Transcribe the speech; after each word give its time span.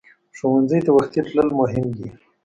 ښوونځی 0.37 0.79
ته 0.85 0.91
وختي 0.97 1.19
تلل 1.27 1.49
مهم 1.59 1.85
دي 1.97 2.07